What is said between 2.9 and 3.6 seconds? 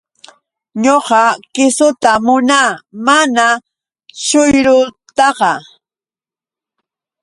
mana